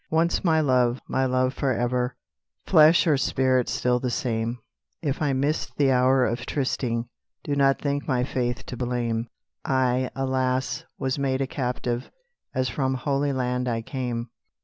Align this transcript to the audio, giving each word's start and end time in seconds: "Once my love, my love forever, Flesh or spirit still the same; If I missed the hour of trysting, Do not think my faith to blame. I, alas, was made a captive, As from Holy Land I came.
"Once 0.09 0.43
my 0.43 0.59
love, 0.59 0.99
my 1.07 1.27
love 1.27 1.53
forever, 1.53 2.17
Flesh 2.65 3.05
or 3.05 3.17
spirit 3.17 3.69
still 3.69 3.99
the 3.99 4.09
same; 4.09 4.57
If 5.03 5.21
I 5.21 5.31
missed 5.33 5.77
the 5.77 5.91
hour 5.91 6.25
of 6.25 6.43
trysting, 6.47 7.07
Do 7.43 7.55
not 7.55 7.79
think 7.79 8.07
my 8.07 8.23
faith 8.23 8.65
to 8.65 8.75
blame. 8.75 9.27
I, 9.63 10.09
alas, 10.15 10.85
was 10.97 11.19
made 11.19 11.39
a 11.41 11.45
captive, 11.45 12.09
As 12.51 12.67
from 12.67 12.95
Holy 12.95 13.31
Land 13.31 13.67
I 13.67 13.83
came. 13.83 14.31